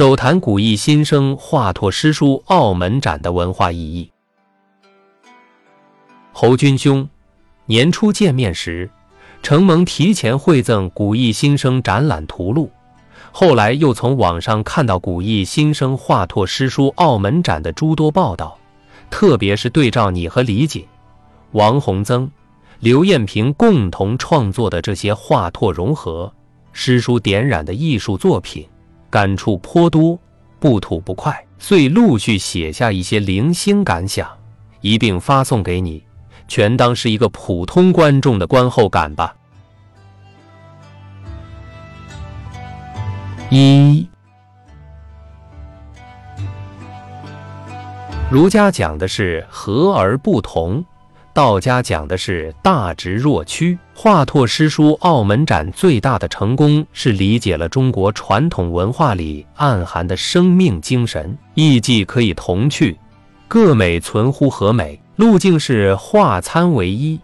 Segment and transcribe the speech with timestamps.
[0.00, 4.10] 首谈古意新生华拓诗书澳门展的文化意义。
[6.32, 7.06] 侯君兄，
[7.66, 8.88] 年初见面时，
[9.42, 12.70] 承蒙提前馈赠古意新生展览图录，
[13.30, 18.56] 后来又从网上看到古意新生华拓诗书澳门展的诸多报道，
[19.10, 20.82] 特别是对照你和李锦、
[21.52, 22.30] 王洪增、
[22.78, 26.32] 刘艳平共同创作的这些华拓融合
[26.72, 28.66] 诗书点染的艺术作品。
[29.10, 30.18] 感触颇多，
[30.60, 34.28] 不吐不快，遂陆续写下一些零星感想，
[34.80, 36.04] 一并发送给你，
[36.46, 39.34] 全当是一个普通观众的观后感吧。
[43.50, 44.08] 一，
[48.30, 50.84] 儒家讲的是和而不同。
[51.32, 62.98] 道家讲的是大直若屈，华拓诗书澳门展最大的成功是理解了中国传统文化里暗含的生命精神，意既可以同趣，
[63.46, 67.20] 各美存乎和美，路径是化参为一，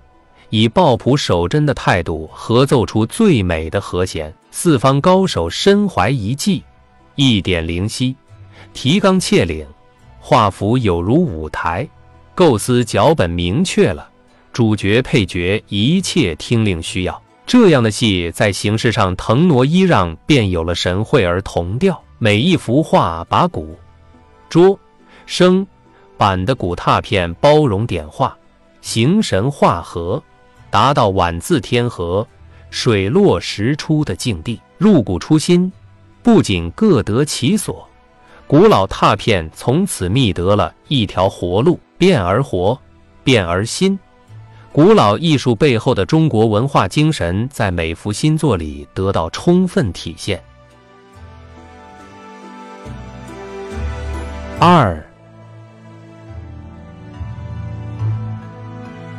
[0.50, 6.62] 以抱朴守真的态度合奏出最美的和弦，四方高手身怀一技，
[7.14, 8.14] 一点灵犀，
[8.74, 9.66] 提纲挈领，
[10.20, 11.88] 画幅有如舞台。
[12.34, 14.06] 构思脚本明确了，
[14.56, 22.02] 主角配角一切听令需要，这样的戏在形式上腾挪揖让，便有了神会而同调。
[22.16, 23.76] 每一幅画把鼓、
[24.48, 24.80] 桌、
[25.26, 25.66] 生、
[26.16, 28.34] 板的古拓片包容点画，
[28.80, 30.22] 形神化合，
[30.70, 32.26] 达到晚自天河，
[32.70, 34.58] 水落石出的境地。
[34.78, 35.70] 入古出新，
[36.22, 37.86] 不仅各得其所，
[38.46, 41.78] 古老拓片从此觅得了一条活路。
[41.98, 42.80] 变而活，
[43.22, 43.98] 变而新，
[44.76, 50.38] 古老艺术背后的中国文化精神在每幅新作里得到充分体现。
[54.60, 55.02] 二，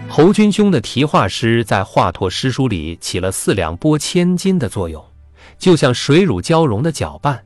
[0.08, 5.04] 侯君兄的题画师在华拓诗书里起了四两拨千斤的作用，
[5.58, 7.44] 就像水乳交融的搅拌。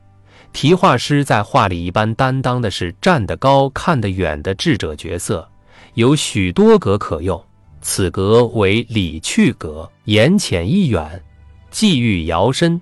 [0.52, 5.48] 题画师在画里一般担当的是站得高、看得远的智者角色，
[5.94, 7.42] 有许多格可用。
[7.82, 11.22] 此格为理趣格，言浅意远，
[11.70, 12.80] 寄寓遥深，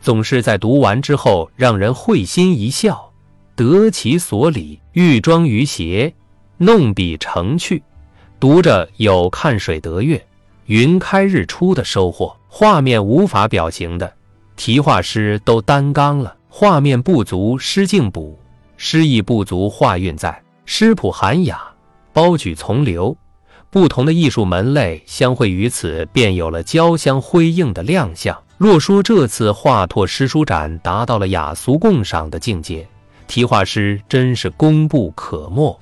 [0.00, 3.12] 总是在读完之后让人会心一笑，
[3.56, 6.14] 得其所理，寓庄于谐，
[6.56, 7.82] 弄笔成趣，
[8.38, 10.24] 读着有看水得月、
[10.66, 12.34] 云开日出的收获。
[12.46, 14.14] 画面无法表情的，
[14.56, 16.36] 题画师都担纲了。
[16.48, 18.38] 画面不足，诗境补；
[18.76, 20.42] 诗意不足，画韵在。
[20.64, 21.60] 诗朴涵雅，
[22.12, 23.16] 包举从流，
[23.70, 28.36] 不同的艺术门类相会于此，便有了交相辉映的亮相。
[28.56, 32.88] 若说这次华拓诗书展达到了雅俗共赏的境界，
[33.26, 35.78] 题画师真是功不可没。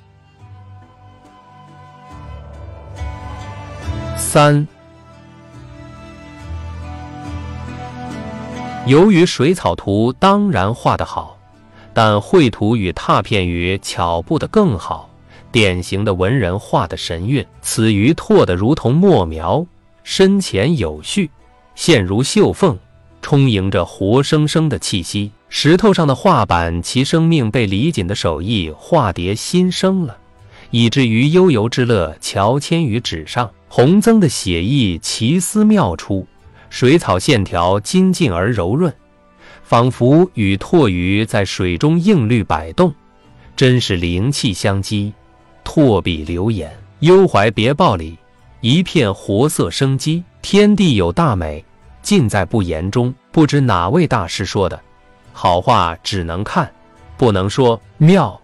[4.17, 4.67] 三。
[8.85, 11.37] 由于水草图当然画得好，
[11.93, 15.09] 但绘图与拓片与巧布的更好，
[15.51, 17.45] 典型的文人画的神韵。
[17.61, 19.65] 此鱼拓得如同墨描，
[20.03, 21.29] 深浅有序，
[21.75, 22.77] 线如绣凤，
[23.21, 25.31] 充盈着活生生的气息。
[25.49, 30.17] 石头上的画板，其生命被李锦的手艺化蝶新生了，
[30.71, 33.49] 以至于悠游之乐乔迁于纸上。
[33.69, 36.25] 洪增的写意奇思妙出。
[36.69, 38.93] 水草线条精进而柔润，
[39.63, 42.93] 仿佛与拓鱼在水中映绿摆动，
[43.55, 45.13] 真是灵气相激，
[45.67, 46.71] 拓笔流言。
[46.99, 48.17] 幽怀别报里
[48.61, 51.63] 一片活色生机，天地有大美，
[52.01, 53.13] 尽在不言中。
[53.33, 54.79] 不知哪位大师说的，
[55.33, 56.71] 好话只能看，
[57.17, 58.39] 不能说妙。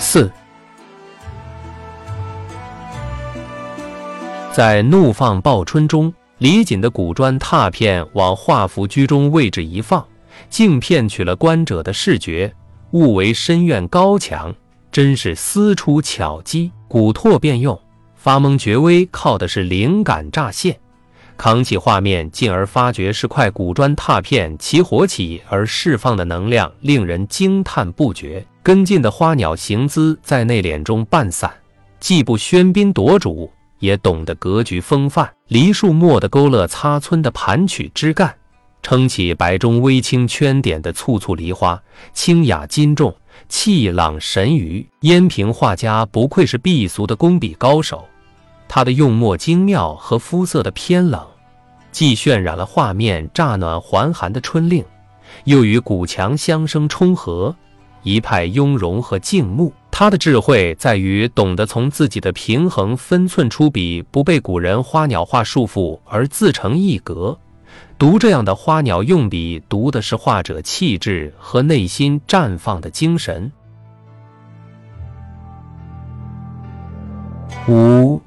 [0.00, 0.28] 四。
[4.52, 10.04] 在怒放报春中，李锦的古砖拓片往画幅居中位置一放，
[10.50, 12.52] 竟骗取了观者的视觉，
[12.92, 14.54] 误为深院高墙，
[14.90, 16.70] 真是思出巧机。
[16.88, 17.78] 古拓变用，
[18.14, 20.78] 发蒙绝微，靠的是灵感乍现。
[21.36, 28.46] 扛起画面，进而发觉是块古砖拓片，其火起而释放的能量令人惊叹不绝。
[28.62, 31.52] 跟进的花鸟行姿在内敛中半散，
[32.00, 33.50] 既不喧宾夺主。
[33.78, 38.34] 也懂得格局风范，梨树蓦地勾勒擦村的盘曲枝干，
[38.88, 43.12] 撑起白中微青圈点的簇簇梨花，清雅金重，
[43.48, 44.86] 气朗神余。
[45.00, 48.04] 燕平画家不愧是避俗的工笔高手，
[48.68, 51.20] 他的用墨精妙和肤色的偏冷，
[51.90, 54.84] 既渲染了画面乍暖还寒的春令，
[55.46, 57.56] 又与古墙相生冲合，
[58.04, 59.72] 一派雍容和静穆。
[59.90, 67.36] 他的智慧在于懂得从自己的平衡分寸出笔，不被古人花鸟画束缚而自成一格。
[67.98, 73.50] 读这样的花鸟用笔，读的是画者气质和内心绽放的精神。
[77.66, 78.20] 五，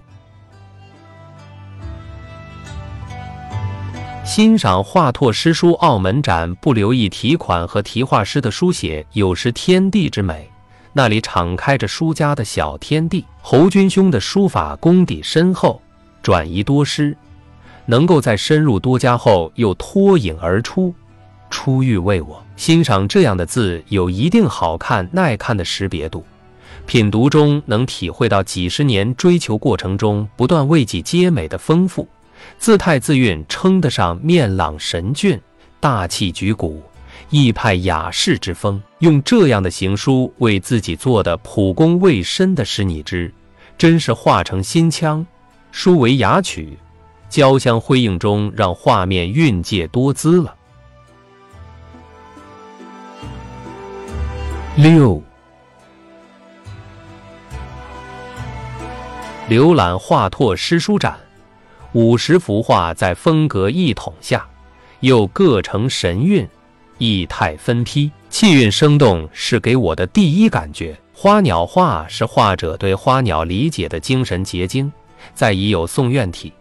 [4.26, 10.50] 欣赏华拓诗书澳门展，不留意题款和题画师的书写，有失天地之美。
[10.94, 13.24] 那里敞开着书家的小天地。
[13.40, 15.80] 侯君兄的书法功底深厚，
[16.24, 17.16] 转移多师，
[17.90, 20.94] 能够在深入多家后又脱颖而出，
[21.50, 22.40] 出狱为我。
[22.56, 26.24] 欣赏这样的字，有一定好看耐看的识别度。
[26.86, 32.08] 品读中能体会到几十年追求过程中不断为己皆美的丰富，
[32.60, 35.42] 字态字韵称得上面朗神俊、
[35.80, 36.84] 大气举骨、
[37.32, 38.80] 一派雅士之风。
[39.00, 43.34] 用这样的行书为自己做的普功未深的诗拟之，
[43.80, 45.26] 真是化成心腔，
[45.72, 46.78] 书为雅曲，
[47.30, 50.56] 交相辉映中让画面蕴藉多姿了。
[54.76, 55.22] 六。
[59.50, 61.18] 浏览华拓诗书展，
[61.94, 64.48] 五十幅画在风格一统下，
[65.00, 66.48] 又各成神韵，
[67.00, 70.96] 意态分批，气韵生动，是给我的第一感觉。
[71.14, 74.90] 花鸟画是画者对花鸟理解的精神结晶，
[75.34, 76.54] 在已有宋院体、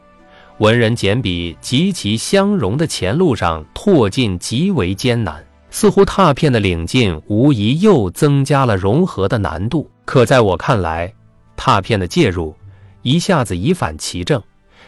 [0.58, 9.88] 文人简笔及其相融的前路上拓进极为艰难，似乎拓片的领进无疑又增加了融合的难度。
[10.04, 11.12] 可在我看来，
[11.56, 12.54] 拓片的介入。
[13.02, 14.42] 一下子以反其正，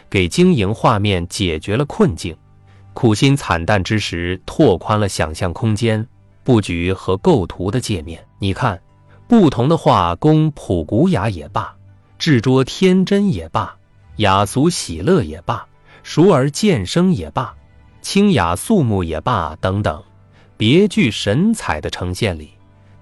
[0.09, 2.35] 给经营画面解决了困境。
[2.93, 6.05] 苦心惨淡之时，拓宽了想象空间、
[6.43, 8.21] 布局和构图的界面。
[8.39, 8.77] 你看，
[9.29, 11.73] 不同的画工，朴古雅也罢，
[12.19, 13.77] 执着天真也罢，
[14.17, 15.65] 雅俗喜乐也罢，
[16.03, 17.53] 熟而渐生也罢，
[18.01, 20.03] 清雅肃穆也罢，等等，
[20.57, 22.51] 别具神采的呈现里，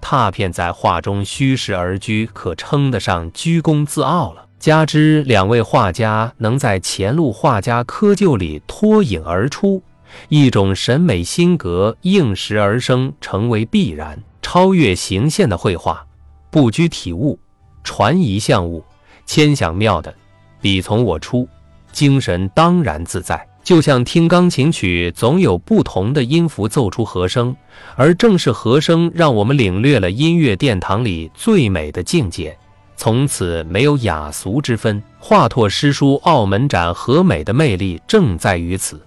[0.00, 4.46] 拓片在画中虚实而居，可称得上居功自傲了。
[4.58, 9.82] 加之两位画家能在前路画家窠臼里脱颖而出，
[10.28, 14.22] 一种审美心格应时而生，成为必然。
[14.42, 16.04] 超越形线的绘画，
[16.50, 17.38] 不拘体物，
[17.84, 18.84] 传遗象物，
[19.24, 20.14] 千想妙的，
[20.60, 21.48] 笔从我出，
[21.92, 23.46] 精神当然自在。
[23.62, 27.54] 就像听钢琴曲，总有不同的音符奏出和声，
[27.94, 32.56] 而正是和声，让我们领略了音乐殿堂里最美的境界。
[32.96, 35.02] 从此没有雅俗之分。
[35.18, 39.00] 华拓诗书澳门展和美的魅力正在于此。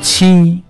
[0.00, 0.62] 七，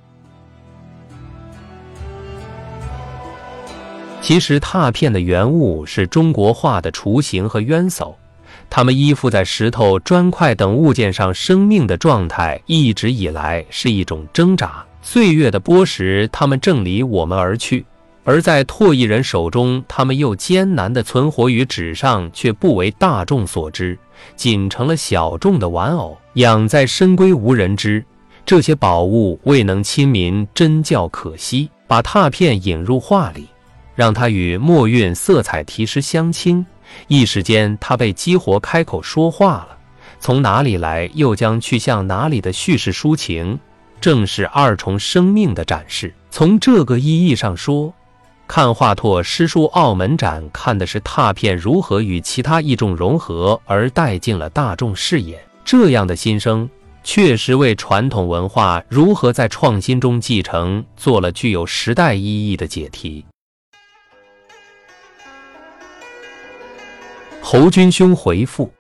[4.28, 8.14] 其实拓片的原物是中国画的雏形和渊叟，
[8.69, 14.84] 它们依附在石头、砖块等物件上，生命的状态一直以来是一种挣扎。
[15.00, 17.86] 岁月的剥蚀，它们正离我们而去。
[18.22, 23.98] 而在拓艺人手中，他们又艰难地存活于纸上，却不为大众所知，
[24.36, 28.05] 仅成了小众的玩偶，养在深闺无人知。
[28.44, 31.70] 这些宝物未能亲民，真叫可惜。
[31.86, 33.48] 把拓片引入画里，
[33.98, 36.64] 让他与墨韵、色彩题诗相亲，
[37.08, 39.76] 一时间他被激活，开口说话了。
[40.20, 43.58] 从哪里来，又将去向哪里的叙事抒情，
[44.00, 46.14] 正是二重生命的展示。
[46.31, 47.93] 从这个意义上说。
[48.46, 55.38] 看华拓诗书澳门展，看的是拓片如何与其他艺种融合而带进了大众视野。
[55.64, 56.70] 这样的新生，
[57.02, 63.22] 确实为传统文化如何在创新中继承做了具有时代意义的解题。
[67.50, 68.70] 侯君兄回复：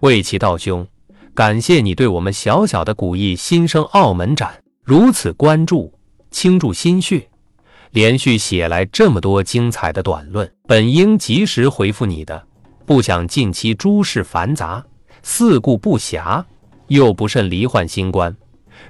[0.00, 0.86] 魏其道兄，
[1.34, 4.62] 感谢你对我们小小的古意新生澳门展。
[4.84, 5.90] 如此关注，
[6.30, 7.26] 倾注心血，
[7.92, 12.46] 连续写来这么多精彩的短论，本应及时回复你的，
[12.84, 14.84] 不想近期诸事繁杂，
[15.22, 16.44] 四顾不暇，
[16.88, 18.36] 又不慎罹患新冠，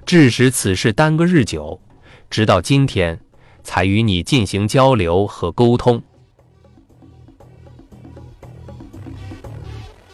[0.04, 1.80] 致使此事耽搁日久，
[2.28, 3.20] 直到今天
[3.62, 6.02] 才与你进行交流和沟通。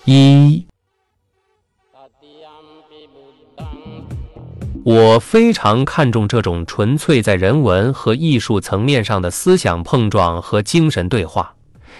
[0.05, 0.65] 一。
[4.85, 11.57] 我非常看重这种纯粹在人文和艺术层面上的思想碰撞和精神对话，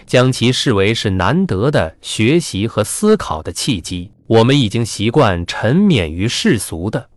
[0.07, 4.13] 将其视为是难得的学习和思考的契机。
[4.29, 7.09] 我们已经习惯沉湎于世俗的、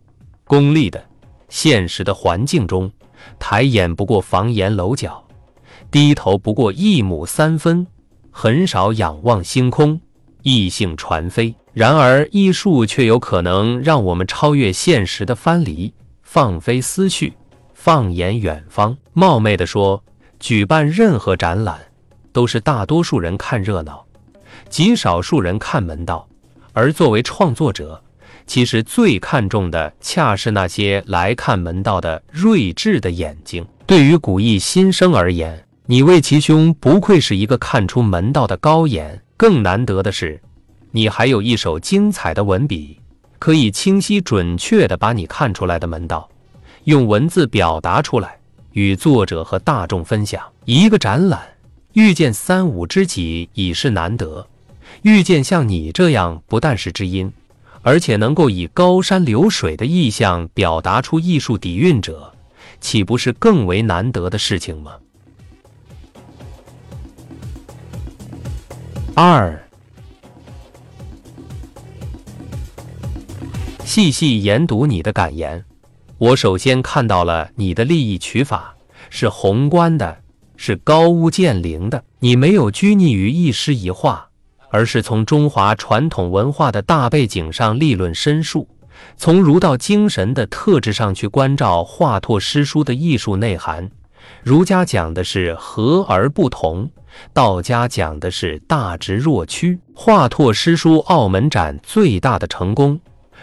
[0.42, 1.04] 功利的、
[1.48, 2.90] 现实的环境中，
[3.38, 5.24] 抬眼不过房檐楼角，
[5.90, 7.86] 低头不过一亩三分，
[8.30, 10.00] 很少仰望星空，
[10.42, 11.54] 异性传飞。
[11.72, 17.32] 然而，艺术却有可能让我们超越现实的藩篱，放飞思绪，
[17.74, 18.96] 放眼远方。
[19.12, 20.02] 冒昧地说，
[20.40, 21.78] 举办任何展览，
[22.32, 24.04] 都是大多数人看热闹，
[24.68, 26.26] 极少数人看门道。
[26.72, 28.02] 而作为创作者，
[28.50, 33.64] 其实最看重的，恰是那些来看门道的睿智的眼睛。
[33.86, 39.22] 对于古意新生而言，你为其兄不愧是一个看出门道的高眼。
[39.36, 40.42] 更难得的是。
[40.90, 42.98] 你还有一手精彩的文笔，
[43.38, 46.28] 可以清晰准确地把你看出来的门道，
[46.82, 48.36] 用文字表达出来，
[48.72, 50.42] 与作者和大众分享。
[50.64, 51.40] 一个展览
[51.92, 54.44] 遇见三五知己已是难得，
[55.02, 57.32] 遇见像你这样不但是知音，
[57.82, 62.34] 而且能够以高山流水的意象表达出艺术底蕴者，
[62.80, 64.96] 岂不是更为难得的事情吗？
[69.14, 69.66] 二。
[73.84, 75.64] 细细研读你的感言，
[76.16, 78.76] 我首先看到了你的立意取法
[79.08, 80.22] 是宏观的，
[80.56, 82.04] 是高屋建瓴的。
[82.20, 84.29] 你没有拘泥于一诗一画，
[84.70, 88.66] 而是从中华传统文化的大背景上立论申述，
[89.16, 93.90] 从儒道精神的特质上去关照华拓诗书的艺术内涵。
[94.42, 96.90] 儒家讲的是和而不同，
[97.32, 99.78] 道家讲的是大直若屈。
[99.94, 102.98] 华拓诗书澳门展最大的成功。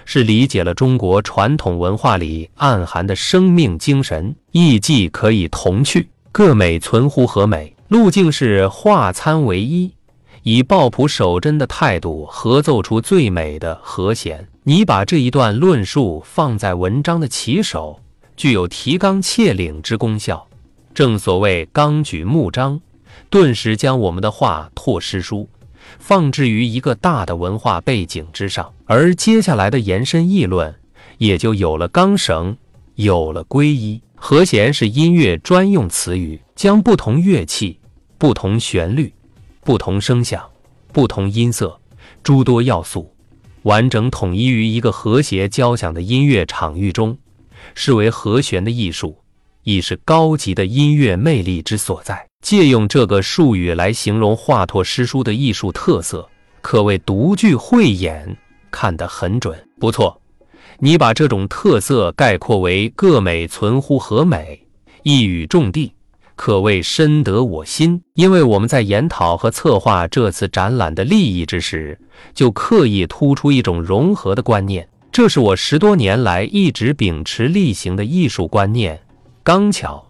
[0.09, 7.75] 是理解了中国传统文化里暗含的生命精神，意既可以同趣，各美存乎和美。
[7.89, 9.91] 路径是化参为一，
[10.49, 14.47] 以抱朴守真的态度合奏出最美的和弦。
[14.63, 17.99] 你把这一段论述放在文章的起首，
[18.37, 20.47] 具有提纲挈领之功效。
[20.93, 22.79] 正所谓纲举目张，
[23.29, 25.49] 顿时将我们的话拓诗书。
[25.99, 30.73] 放置于一个大的文化背景之上，而接下来的延伸议论
[31.17, 32.55] 也就有了纲绳，
[32.95, 34.01] 有了归依。
[34.15, 37.77] 和弦是音乐专用词语，将不同乐器、
[38.17, 39.13] 不同旋律、
[39.67, 40.49] 不同声响、
[40.93, 41.77] 不同音色
[42.23, 43.13] 诸多要素
[43.63, 47.17] 完整统一于一个和谐交响的音乐场域中，
[47.75, 49.17] 视为和弦的艺术，
[49.63, 52.25] 亦是高级的音乐魅力之所在。
[52.41, 56.29] 借用这个术语来形容华佗诗书的艺术特色，
[56.61, 58.37] 可谓独具慧眼，
[58.71, 59.67] 看得很准。
[59.81, 60.21] 不错，
[60.79, 64.65] 你把这种特色概括为“各美存乎和美”，
[65.03, 65.91] 一语中的，
[66.37, 68.01] 可谓深得我心。
[68.13, 71.99] 因为我们在研讨和策划这次展览的利益之时，
[72.33, 78.97] 就刻意突出一种融合的观念，这是我十多年来一直秉持力行的艺术观念。
[79.43, 80.05] 刚巧。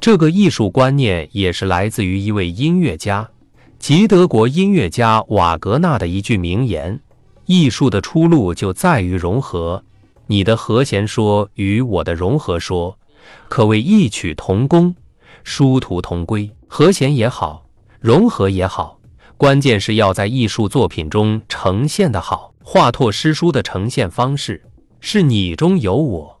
[0.00, 3.30] 这个艺术观念也是来自于一位音乐家，
[3.78, 6.98] 即德国音乐家瓦格纳的一句名言
[7.46, 9.84] ：“艺术的出路就在于融合。”
[10.26, 12.98] 你的和弦说与我的融合说，
[13.48, 14.92] 可谓异曲同工，
[15.44, 16.50] 殊途同归。
[16.66, 17.66] 和弦也好，
[18.00, 18.98] 融合也好，
[19.36, 22.54] 关键是要在艺术作品中呈现的好。
[22.64, 24.62] 华拓诗书的呈现方式
[25.00, 26.40] 是你中有我，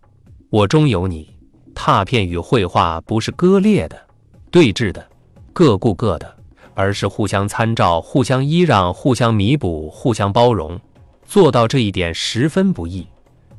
[0.50, 1.34] 我中有你。
[1.74, 3.98] 拓片与绘画不是割裂的、
[4.50, 5.06] 对峙的、
[5.52, 6.36] 各顾各的，
[6.74, 10.78] 而是互相参照、互相依让、互相弥补、互相包容。
[11.24, 13.06] 做到这一点十分不易，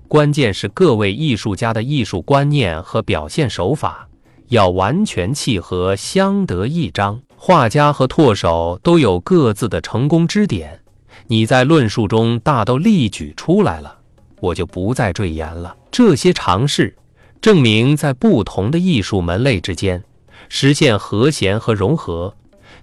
[0.07, 4.07] 关键是各位艺术家的艺术观念和表现手法
[4.53, 7.19] 要完全契合、相得益彰。
[7.36, 10.79] 画家和拓手都有各自的成功支点，
[11.25, 13.98] 你在论述中大都例举出来了，
[14.39, 15.75] 我就不再赘言了。
[15.91, 16.95] 这些尝试。
[17.41, 20.01] 证明在不同的艺术门类之间
[20.48, 22.33] 实现和弦和融合，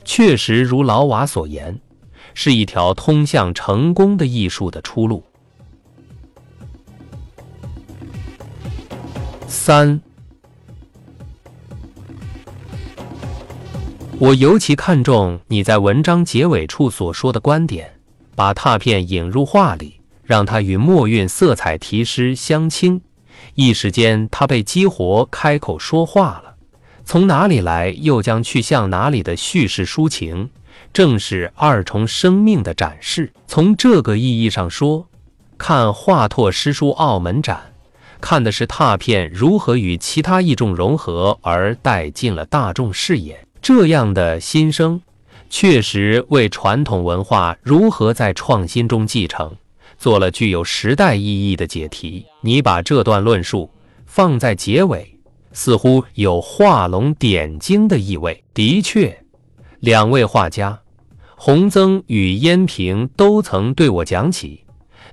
[0.05, 1.81] 确实如老瓦所言，
[2.35, 5.25] 是一条通向成功的艺术的出路。
[9.47, 10.03] 三，
[14.21, 17.99] 我尤其看重你在文章结尾处所说的观点，
[18.37, 23.01] 把拓片引入画里，让它与墨韵色彩题诗相亲。
[23.55, 26.57] 一时间，他被激活，开口说话了。
[27.03, 30.51] 从哪里来，又将去向哪里的叙事抒情，
[30.93, 33.33] 正是二重生命的展示。
[33.47, 35.09] 从这个意义上说，
[35.57, 37.73] 看华拓诗书澳门展，
[38.21, 43.47] 看的是拓片如何与其他艺种融合而带进了大众视野。
[43.63, 45.01] 这样的新生，
[45.51, 49.55] 确实为传统文化如何在创新中继承
[49.99, 52.25] 做了具有时代意义的解题。
[52.41, 53.71] 你把这段论述
[54.07, 55.19] 放在结尾，
[55.53, 58.43] 似乎有画龙点睛的意味。
[58.55, 59.25] 的确，
[59.81, 60.81] 两位画家
[61.37, 64.65] 洪曾与燕平都曾对我讲起，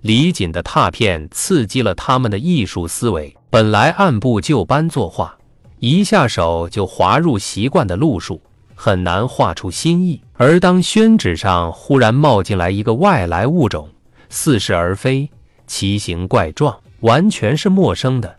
[0.01, 3.35] 李锦的拓片刺激了他们的艺术思维。
[3.49, 5.36] 本来按部就班作画，
[5.79, 8.41] 一下手就滑入习惯的路数。
[8.79, 13.89] 很难画出新意，而当宣纸上忽然冒进来一个外来物种，
[14.29, 15.27] 似是而非，
[15.65, 18.35] 奇形怪状，完全是陌生的，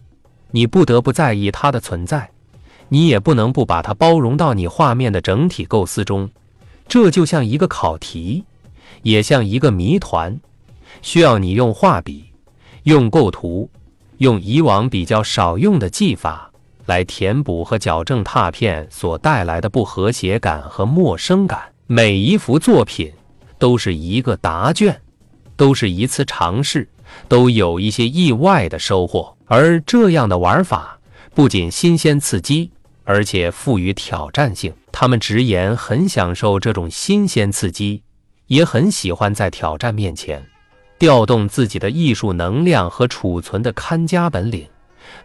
[0.52, 2.30] 你不得不在意它的存在，
[2.88, 6.30] 你也不能不把它包容到你画面的整体构思中。
[6.87, 8.45] 这就像一个考题，
[9.02, 10.38] 也像一个谜团，
[11.02, 12.26] 需要你用画笔、
[12.85, 13.68] 用构图、
[14.18, 16.49] 用以往比较少用的技法。
[16.88, 21.61] 来填补和矫正拓片所带来的不和谐感和陌生感。
[21.87, 23.12] 每一幅作品
[23.59, 24.99] 都是一个答卷，
[25.54, 26.88] 都是一次尝试，
[27.28, 29.37] 都有一些意外的收获。
[29.45, 30.99] 而这样的玩法
[31.35, 32.71] 不仅新鲜刺激，
[33.04, 34.73] 而且富于挑战性。
[34.90, 38.02] 他们直言很享受这种新鲜刺激，
[38.47, 40.42] 也很喜欢在挑战面前
[40.99, 44.66] 调动自己的艺术能量和储存的看家本领。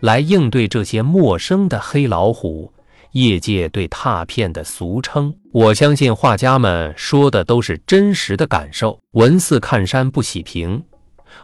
[0.04, 2.74] 来应对这些陌生的黑老虎，
[3.14, 5.34] 业界对拓片的俗称。
[5.54, 9.00] 我相信画家们说的都是真实的感受。
[9.12, 10.84] 文似看山不喜平，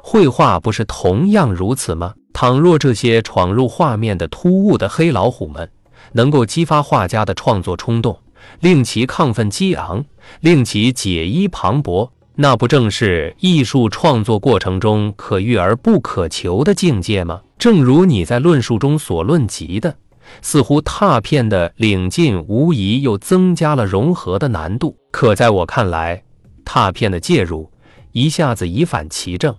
[0.03, 2.13] 绘画不是同样如此吗？
[2.33, 5.71] 倘若这些闯入画面的突兀的黑老虎们
[6.11, 8.19] 能够激发画家的创作冲动，
[8.59, 10.03] 令其亢奋激昂，
[10.41, 12.09] 令其解衣磅礴，
[12.41, 17.41] 那不正是艺术创作过程中可遇而不可求的境界吗？
[17.57, 19.93] 正如你在论述中所论及的，
[20.41, 24.95] 似乎拓片的领进无疑又增加了融合的难度。
[25.11, 26.23] 可在我看来，
[26.63, 27.69] 拓片的介入
[28.13, 29.53] 一下子以反其正，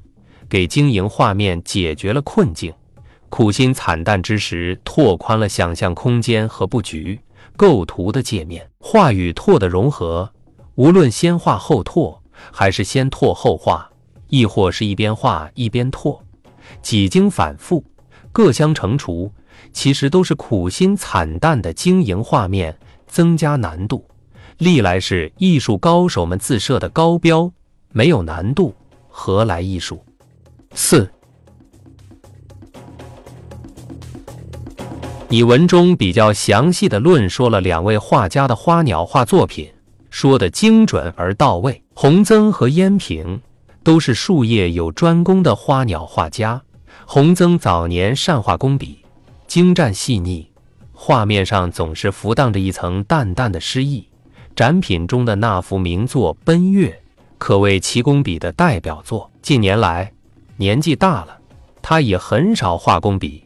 [0.48, 2.72] 给经营画面解决了困境。
[3.28, 7.20] 苦心惨淡之时，拓宽了想象空间和布局
[7.58, 8.66] 构图的界面。
[8.78, 10.30] 画与拓的融合，
[10.76, 12.19] 无论先画后拓，
[12.52, 13.90] 还是先拓后画，
[14.28, 16.22] 亦或是一边画一边拓，
[16.82, 17.84] 几经反复。
[18.32, 19.32] 各相乘除，
[19.72, 24.06] 其实都是苦心惨淡的经营画面，增加难度，
[24.58, 27.50] 历来是艺术高手们自设的高标。
[27.92, 28.72] 没有难度，
[29.08, 30.00] 何来艺术？
[30.74, 31.10] 四，
[35.28, 39.68] 你文中比较详细的论说了两位画家的花鸟画作品，
[40.08, 41.82] 说的精准而到位。
[42.02, 43.42] 洪曾和燕平
[43.82, 46.62] 都是术业有专攻的花鸟画家。
[47.04, 49.00] 洪曾早年善画工笔，
[49.46, 50.50] 精湛细腻，
[50.94, 54.08] 画面上总是浮荡着一层淡淡的诗意。
[54.56, 56.88] 展品中的那幅名作《奔月》，
[57.36, 59.30] 可谓其工笔的代表作。
[59.42, 60.10] 近年来，
[60.56, 61.38] 年纪大了，
[61.82, 63.44] 他也很少画工笔，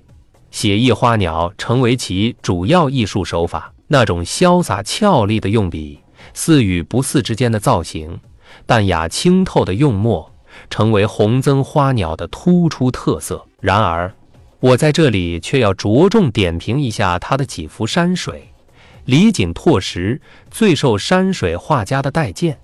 [0.53, 3.75] 写意花鸟成为其主要艺术手法。
[3.89, 5.99] 那种潇洒俏丽的用笔，
[6.33, 8.21] 似与不似之间的造型，
[8.67, 10.31] 淡雅清透的用墨。
[10.71, 13.45] 成为红增花鸟的突出特色。
[13.61, 14.15] 然而，
[14.61, 18.53] 我在这里却要着重点评一下他的几幅山水。
[19.05, 20.21] 李景拓石
[20.53, 22.61] 最受山水画家的待见，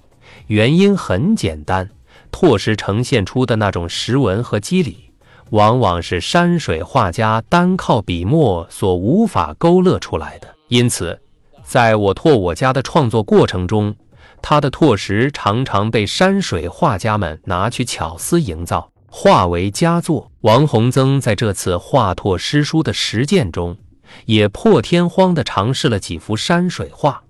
[0.47, 1.91] 原因很简单：
[2.31, 5.11] 拓石呈现出的那种石纹和肌理，
[5.51, 10.49] 往往是山水画家单靠笔墨所无法勾勒出来的。
[10.69, 11.21] 因此，
[11.65, 13.97] 在我拓我家的创作过程中，
[14.43, 20.31] 他的拓石常常被山水画家们拿去巧思营造，化为佳作。
[20.41, 23.77] 王洪曾在这次画拓诗书的实践中，
[24.25, 27.23] 也破天荒地尝试了几幅山水画，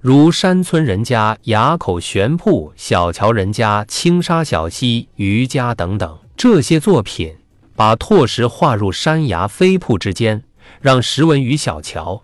[0.00, 6.18] 如山村人家崖口悬瀑、小桥人家青沙小溪渔家等等。
[6.36, 7.36] 这些作品
[7.74, 10.42] 把拓石画入山崖飞瀑之间，
[10.80, 12.22] 让石纹与小桥、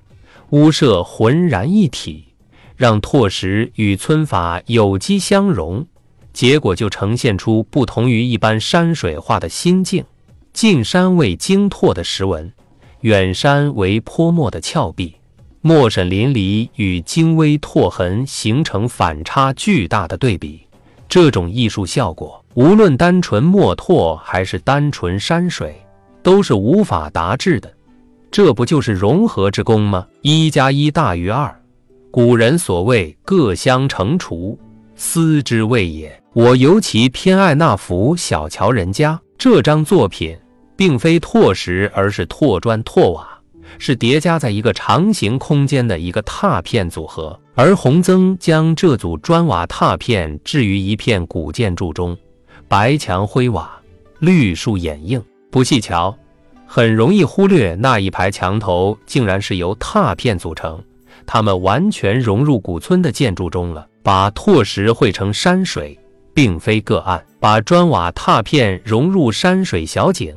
[0.51, 2.32] 屋舍浑然一体。
[2.77, 5.87] 让拓石与皴法有机相融，
[6.33, 10.05] 结果就呈现出不同于一般山水画的心境。
[10.53, 12.53] 近山为精拓的石纹，
[13.01, 15.15] 远山为泼墨的峭壁，
[15.61, 20.61] 墨沈淋漓与精微拓痕形成反差巨大的对比。
[21.09, 25.75] 这种艺术效果，无论单纯墨拓还是单纯山水，
[26.23, 27.73] 都是无法达至的。
[28.31, 30.07] 这不就是融合之功吗？
[30.23, 31.55] 一加一大于二。
[32.13, 34.59] 古人所谓“各相乘除，
[34.95, 36.15] 斯之谓也”。
[36.35, 40.37] 我尤其偏爱那幅《小桥人家》这张作品，
[40.77, 43.27] 并非拓石，而是拓砖拓瓦，
[43.79, 52.15] 是叠加在一个长形空间的一个拓片组合，而洪曾将这组砖瓦拓片置于一片古建筑中，
[52.69, 53.73] 白墙灰瓦，
[54.19, 56.15] 绿树掩映，不细瞧，
[56.67, 60.79] 很容易忽略那一排墙头竟然是由拓片组成，
[61.27, 63.87] 他们完全融入古村的建筑中了。
[64.03, 65.99] 把拓石绘成山水，
[66.35, 70.35] 并非个案；把砖瓦拓片融入山水小景，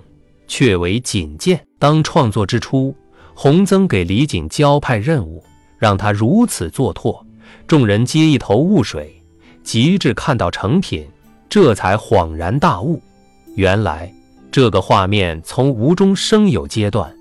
[0.47, 1.65] 却为锦见。
[1.79, 2.95] 当创作之初。
[3.33, 5.43] 洪曾给李锦交派任务，
[5.77, 7.25] 让他如此做拓，
[7.65, 9.21] 众人皆一头雾水。
[9.63, 11.07] 及至看到成品，
[11.49, 13.01] 这才恍然大悟：
[13.55, 14.13] 原来
[14.51, 17.11] 这个画面从无中生有阶段，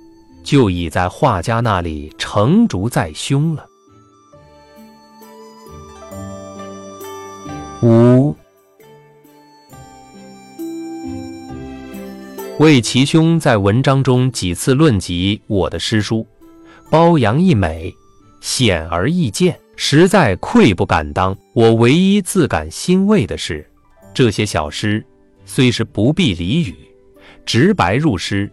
[0.45, 3.67] 就已在画家那里成竹在胸了。
[7.83, 8.37] 五。
[12.61, 16.25] 魏其兄在文章中几次论及我的诗书，
[16.89, 17.93] 褒扬溢美，
[18.41, 21.37] 显而易见，实在愧不敢当。
[21.53, 23.69] 我唯一自感欣慰的是，
[24.15, 25.05] 这些小诗
[25.45, 26.77] 虽是不必俚语，
[27.45, 28.49] 直白入诗，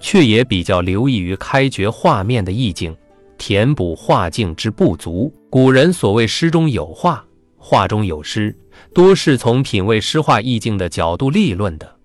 [0.00, 2.96] 却也比较留意于开掘画面的意境，
[3.38, 5.32] 填补画境之不足。
[5.50, 7.24] 古人所谓诗中有画，
[7.56, 8.54] 画中有诗，
[8.94, 11.96] 多是从品味诗画意境的角度立论的。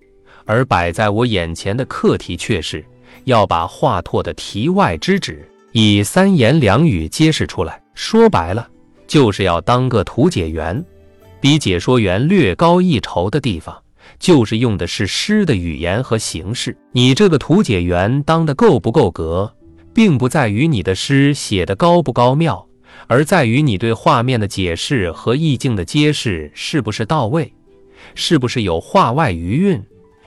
[0.44, 2.84] 而摆在我眼前的课题却是
[3.24, 7.80] 要把画拓的题外之旨以三言两语揭示出来。
[7.94, 8.68] 说白了，
[9.06, 10.84] 就是要当个图解员。
[11.40, 13.76] 比解说员略高一筹的地方，
[14.22, 16.74] 就是用的是诗的语言和形式。
[16.92, 19.52] 你这个图解员当的够不够格，
[19.92, 22.64] 并不在于你的诗写的高不高妙，
[23.08, 27.52] 而在于你对画面的解释和意境的揭示是不是到位，
[28.14, 29.82] 是不是有画外余韵。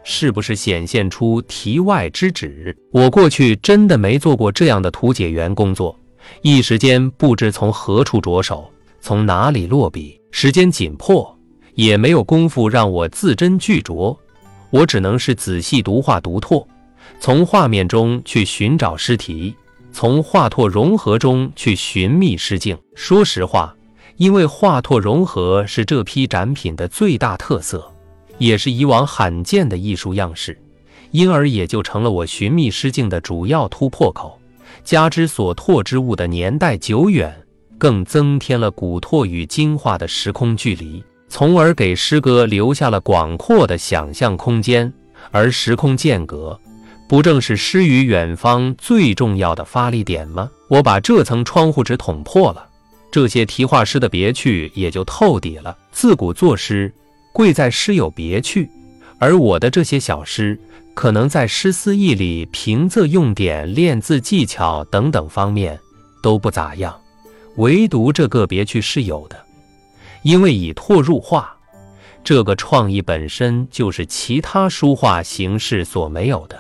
[0.08, 2.78] 是不是显现出题外之旨？
[2.92, 6.00] 我过去真的没做过这样的图解员工作，
[6.44, 10.22] 一时间不知从何处着手，从哪里落笔。
[10.30, 11.35] 时间紧迫，
[11.76, 14.18] 也没有功夫让我字斟句酌，
[14.72, 16.68] 我只能是仔细读画读拓，
[17.20, 19.54] 从画面中去寻找诗题，
[19.92, 22.78] 从画拓融合中去寻觅诗境。
[22.96, 23.76] 说实话，
[24.18, 27.92] 因为画拓融合是这批展品的最大特色。
[28.38, 30.62] 也是以往罕见的艺术样式，
[31.12, 34.38] 因而也就成了我寻觅诗境的主要突破口。
[34.84, 37.34] 加之所拓之物的年代久远，
[37.78, 41.02] 更增添了古拓与今画的时空距离，
[41.38, 44.94] 从而给诗歌留下了广阔的想象空间。
[45.32, 46.58] 而时空间隔，
[47.10, 50.50] 不正是诗与远方最重要的发力点吗？
[50.70, 52.66] 我把这层窗户纸捅破了，
[53.12, 55.78] 这些题画诗的别趣也就透底了。
[55.92, 56.90] 自古作诗。
[57.34, 58.70] 贵在诗有别趣，
[59.20, 60.58] 而我的这些小诗，
[60.94, 65.78] 可能在诗思意里、平仄用典、练字技巧等等方面
[66.24, 66.98] 都不咋样，
[67.58, 69.36] 唯独这个别趣是有的。
[70.26, 71.56] 因为以拓入画，
[72.24, 76.60] 这个创意本身就是其他书画形式所没有的，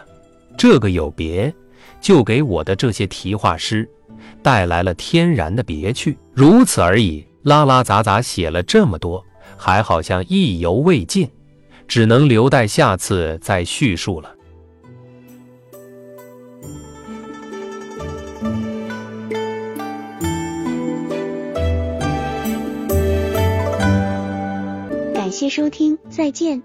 [0.55, 1.51] 这个有别，
[1.99, 3.89] 就给我的这些题画诗
[4.43, 7.25] 带来了天然的别趣，如此而已。
[7.41, 9.25] 拉拉杂杂写了这么多。
[9.57, 11.27] 还好像意犹未尽，
[11.87, 14.34] 只能留待下次再叙述了。
[25.49, 26.63] 收听，再见。